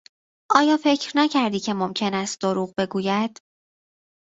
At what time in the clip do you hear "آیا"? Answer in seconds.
0.51-0.77